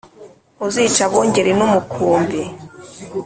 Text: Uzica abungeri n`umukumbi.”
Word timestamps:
Uzica 0.65 1.01
abungeri 1.07 1.51
n`umukumbi.” 1.57 2.41